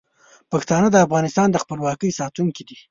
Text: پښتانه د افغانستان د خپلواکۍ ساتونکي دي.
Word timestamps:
پښتانه 0.51 0.87
د 0.91 0.97
افغانستان 1.05 1.47
د 1.51 1.57
خپلواکۍ 1.63 2.09
ساتونکي 2.19 2.63
دي. 2.69 2.77